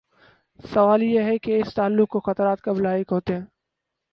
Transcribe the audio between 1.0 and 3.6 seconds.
یہ ہے کہ اس تعلق کو خطرات کب لاحق ہوتے ہیں؟